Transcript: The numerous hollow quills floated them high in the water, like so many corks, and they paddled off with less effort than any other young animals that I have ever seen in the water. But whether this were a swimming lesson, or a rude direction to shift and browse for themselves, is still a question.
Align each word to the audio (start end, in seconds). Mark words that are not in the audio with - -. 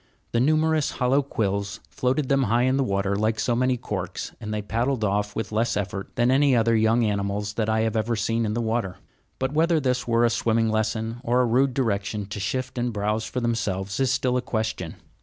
The 0.31 0.39
numerous 0.39 0.93
hollow 0.93 1.21
quills 1.21 1.79
floated 1.87 2.27
them 2.27 2.45
high 2.45 2.63
in 2.63 2.75
the 2.75 2.83
water, 2.83 3.15
like 3.15 3.39
so 3.39 3.55
many 3.55 3.77
corks, 3.77 4.31
and 4.41 4.51
they 4.51 4.63
paddled 4.63 5.03
off 5.03 5.35
with 5.35 5.51
less 5.51 5.77
effort 5.77 6.09
than 6.15 6.31
any 6.31 6.55
other 6.55 6.75
young 6.75 7.03
animals 7.05 7.53
that 7.53 7.69
I 7.69 7.81
have 7.81 7.95
ever 7.95 8.15
seen 8.15 8.43
in 8.43 8.55
the 8.55 8.61
water. 8.63 8.97
But 9.37 9.53
whether 9.53 9.79
this 9.79 10.07
were 10.07 10.25
a 10.25 10.31
swimming 10.31 10.69
lesson, 10.69 11.21
or 11.23 11.41
a 11.41 11.45
rude 11.45 11.75
direction 11.75 12.25
to 12.29 12.39
shift 12.39 12.79
and 12.79 12.91
browse 12.91 13.25
for 13.25 13.41
themselves, 13.41 13.99
is 13.99 14.09
still 14.11 14.37
a 14.37 14.41
question. 14.41 14.95